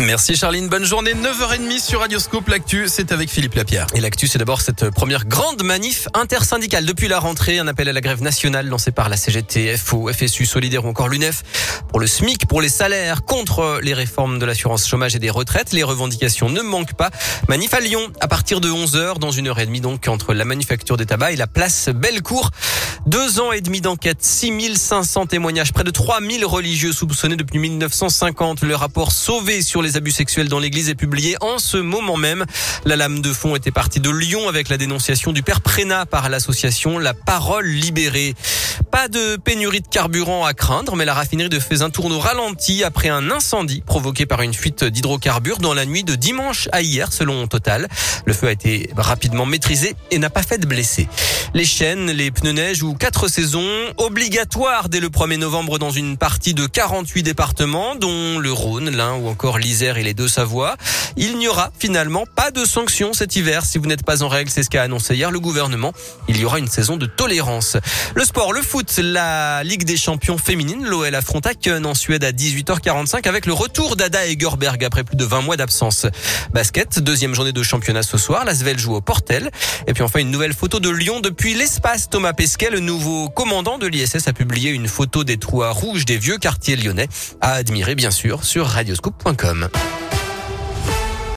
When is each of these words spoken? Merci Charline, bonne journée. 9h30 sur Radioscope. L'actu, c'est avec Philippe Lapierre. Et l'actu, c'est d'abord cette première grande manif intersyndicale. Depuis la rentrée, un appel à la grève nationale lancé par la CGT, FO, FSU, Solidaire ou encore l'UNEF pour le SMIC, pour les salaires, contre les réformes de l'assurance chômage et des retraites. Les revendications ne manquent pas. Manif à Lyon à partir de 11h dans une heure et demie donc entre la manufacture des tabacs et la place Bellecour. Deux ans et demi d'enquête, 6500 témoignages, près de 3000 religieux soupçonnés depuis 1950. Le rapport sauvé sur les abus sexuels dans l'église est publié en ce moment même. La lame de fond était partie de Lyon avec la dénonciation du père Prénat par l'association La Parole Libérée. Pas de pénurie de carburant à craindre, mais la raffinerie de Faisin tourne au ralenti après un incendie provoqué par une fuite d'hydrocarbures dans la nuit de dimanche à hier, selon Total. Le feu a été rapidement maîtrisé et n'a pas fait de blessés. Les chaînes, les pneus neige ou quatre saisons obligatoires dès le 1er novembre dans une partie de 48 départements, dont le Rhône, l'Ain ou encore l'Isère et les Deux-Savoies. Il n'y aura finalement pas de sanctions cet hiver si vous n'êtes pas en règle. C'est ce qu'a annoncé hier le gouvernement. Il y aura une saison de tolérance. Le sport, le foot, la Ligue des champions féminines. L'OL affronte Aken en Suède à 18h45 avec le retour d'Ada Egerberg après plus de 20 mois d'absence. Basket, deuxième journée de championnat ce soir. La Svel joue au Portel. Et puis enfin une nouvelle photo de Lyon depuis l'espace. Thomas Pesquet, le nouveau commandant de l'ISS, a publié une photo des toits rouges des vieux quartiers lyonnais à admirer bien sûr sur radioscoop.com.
Merci 0.00 0.34
Charline, 0.34 0.68
bonne 0.68 0.84
journée. 0.84 1.12
9h30 1.12 1.78
sur 1.78 2.00
Radioscope. 2.00 2.48
L'actu, 2.48 2.86
c'est 2.88 3.12
avec 3.12 3.28
Philippe 3.28 3.54
Lapierre. 3.54 3.86
Et 3.94 4.00
l'actu, 4.00 4.28
c'est 4.28 4.38
d'abord 4.38 4.62
cette 4.62 4.88
première 4.88 5.26
grande 5.26 5.62
manif 5.62 6.08
intersyndicale. 6.14 6.86
Depuis 6.86 7.06
la 7.06 7.18
rentrée, 7.18 7.58
un 7.58 7.68
appel 7.68 7.86
à 7.86 7.92
la 7.92 8.00
grève 8.00 8.22
nationale 8.22 8.66
lancé 8.66 8.92
par 8.92 9.10
la 9.10 9.18
CGT, 9.18 9.76
FO, 9.76 10.10
FSU, 10.10 10.46
Solidaire 10.46 10.86
ou 10.86 10.88
encore 10.88 11.08
l'UNEF 11.08 11.42
pour 11.88 12.00
le 12.00 12.06
SMIC, 12.06 12.46
pour 12.46 12.62
les 12.62 12.70
salaires, 12.70 13.24
contre 13.24 13.78
les 13.82 13.92
réformes 13.92 14.38
de 14.38 14.46
l'assurance 14.46 14.88
chômage 14.88 15.14
et 15.16 15.18
des 15.18 15.28
retraites. 15.28 15.72
Les 15.72 15.82
revendications 15.82 16.48
ne 16.48 16.62
manquent 16.62 16.94
pas. 16.94 17.10
Manif 17.48 17.74
à 17.74 17.80
Lyon 17.80 18.00
à 18.20 18.28
partir 18.28 18.62
de 18.62 18.70
11h 18.70 19.18
dans 19.18 19.32
une 19.32 19.48
heure 19.48 19.58
et 19.58 19.66
demie 19.66 19.82
donc 19.82 20.08
entre 20.08 20.32
la 20.32 20.46
manufacture 20.46 20.96
des 20.96 21.06
tabacs 21.06 21.34
et 21.34 21.36
la 21.36 21.46
place 21.46 21.90
Bellecour. 21.90 22.50
Deux 23.10 23.40
ans 23.40 23.50
et 23.50 23.60
demi 23.60 23.80
d'enquête, 23.80 24.18
6500 24.20 25.26
témoignages, 25.26 25.72
près 25.72 25.82
de 25.82 25.90
3000 25.90 26.44
religieux 26.44 26.92
soupçonnés 26.92 27.34
depuis 27.34 27.58
1950. 27.58 28.62
Le 28.62 28.76
rapport 28.76 29.10
sauvé 29.10 29.62
sur 29.62 29.82
les 29.82 29.96
abus 29.96 30.12
sexuels 30.12 30.48
dans 30.48 30.60
l'église 30.60 30.90
est 30.90 30.94
publié 30.94 31.34
en 31.40 31.58
ce 31.58 31.76
moment 31.76 32.16
même. 32.16 32.44
La 32.84 32.94
lame 32.94 33.20
de 33.20 33.32
fond 33.32 33.56
était 33.56 33.72
partie 33.72 33.98
de 33.98 34.10
Lyon 34.10 34.48
avec 34.48 34.68
la 34.68 34.76
dénonciation 34.76 35.32
du 35.32 35.42
père 35.42 35.60
Prénat 35.60 36.06
par 36.06 36.28
l'association 36.28 37.00
La 37.00 37.12
Parole 37.12 37.66
Libérée. 37.66 38.36
Pas 38.92 39.08
de 39.08 39.34
pénurie 39.34 39.80
de 39.80 39.88
carburant 39.88 40.44
à 40.44 40.54
craindre, 40.54 40.94
mais 40.94 41.04
la 41.04 41.14
raffinerie 41.14 41.48
de 41.48 41.58
Faisin 41.58 41.90
tourne 41.90 42.12
au 42.12 42.20
ralenti 42.20 42.84
après 42.84 43.08
un 43.08 43.32
incendie 43.32 43.82
provoqué 43.84 44.24
par 44.24 44.42
une 44.42 44.54
fuite 44.54 44.84
d'hydrocarbures 44.84 45.58
dans 45.58 45.74
la 45.74 45.84
nuit 45.84 46.04
de 46.04 46.14
dimanche 46.14 46.68
à 46.70 46.80
hier, 46.80 47.12
selon 47.12 47.48
Total. 47.48 47.88
Le 48.24 48.32
feu 48.32 48.46
a 48.46 48.52
été 48.52 48.90
rapidement 48.96 49.46
maîtrisé 49.46 49.96
et 50.12 50.18
n'a 50.20 50.30
pas 50.30 50.42
fait 50.42 50.58
de 50.58 50.66
blessés. 50.66 51.08
Les 51.52 51.64
chaînes, 51.64 52.12
les 52.12 52.30
pneus 52.30 52.52
neige 52.52 52.84
ou 52.84 52.94
quatre 52.94 53.26
saisons 53.26 53.66
obligatoires 53.96 54.88
dès 54.88 55.00
le 55.00 55.08
1er 55.08 55.36
novembre 55.36 55.80
dans 55.80 55.90
une 55.90 56.16
partie 56.16 56.54
de 56.54 56.64
48 56.64 57.24
départements, 57.24 57.96
dont 57.96 58.38
le 58.38 58.52
Rhône, 58.52 58.88
l'Ain 58.88 59.14
ou 59.14 59.26
encore 59.26 59.58
l'Isère 59.58 59.98
et 59.98 60.04
les 60.04 60.14
Deux-Savoies. 60.14 60.76
Il 61.16 61.38
n'y 61.38 61.48
aura 61.48 61.72
finalement 61.76 62.24
pas 62.36 62.52
de 62.52 62.64
sanctions 62.64 63.12
cet 63.12 63.34
hiver 63.34 63.64
si 63.64 63.78
vous 63.78 63.86
n'êtes 63.86 64.04
pas 64.04 64.22
en 64.22 64.28
règle. 64.28 64.48
C'est 64.48 64.62
ce 64.62 64.70
qu'a 64.70 64.84
annoncé 64.84 65.16
hier 65.16 65.32
le 65.32 65.40
gouvernement. 65.40 65.92
Il 66.28 66.38
y 66.38 66.44
aura 66.44 66.60
une 66.60 66.68
saison 66.68 66.96
de 66.96 67.06
tolérance. 67.06 67.76
Le 68.14 68.24
sport, 68.24 68.52
le 68.52 68.62
foot, 68.62 69.00
la 69.02 69.64
Ligue 69.64 69.84
des 69.84 69.96
champions 69.96 70.38
féminines. 70.38 70.86
L'OL 70.86 71.12
affronte 71.16 71.46
Aken 71.46 71.84
en 71.84 71.94
Suède 71.94 72.22
à 72.22 72.30
18h45 72.30 73.26
avec 73.26 73.46
le 73.46 73.54
retour 73.54 73.96
d'Ada 73.96 74.24
Egerberg 74.24 74.84
après 74.84 75.02
plus 75.02 75.16
de 75.16 75.24
20 75.24 75.42
mois 75.42 75.56
d'absence. 75.56 76.06
Basket, 76.52 77.00
deuxième 77.00 77.34
journée 77.34 77.52
de 77.52 77.62
championnat 77.64 78.04
ce 78.04 78.18
soir. 78.18 78.44
La 78.44 78.54
Svel 78.54 78.78
joue 78.78 78.94
au 78.94 79.00
Portel. 79.00 79.50
Et 79.88 79.94
puis 79.94 80.04
enfin 80.04 80.20
une 80.20 80.30
nouvelle 80.30 80.54
photo 80.54 80.78
de 80.78 80.90
Lyon 80.90 81.18
depuis 81.40 81.54
l'espace. 81.54 82.10
Thomas 82.10 82.34
Pesquet, 82.34 82.68
le 82.68 82.80
nouveau 82.80 83.30
commandant 83.30 83.78
de 83.78 83.86
l'ISS, 83.86 84.28
a 84.28 84.34
publié 84.34 84.72
une 84.72 84.88
photo 84.88 85.24
des 85.24 85.38
toits 85.38 85.70
rouges 85.70 86.04
des 86.04 86.18
vieux 86.18 86.36
quartiers 86.36 86.76
lyonnais 86.76 87.08
à 87.40 87.52
admirer 87.52 87.94
bien 87.94 88.10
sûr 88.10 88.44
sur 88.44 88.66
radioscoop.com. 88.66 89.70